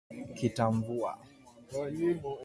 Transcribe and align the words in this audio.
Kitamvua 0.37 1.11